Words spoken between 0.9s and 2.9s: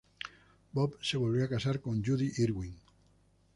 se volvió a casar con Judy Irwin.